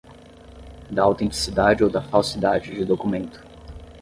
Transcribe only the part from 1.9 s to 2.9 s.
da falsidade de